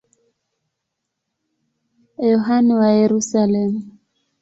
Yohane 2.29 2.71
wa 2.79 2.89
Yerusalemu. 2.99 3.79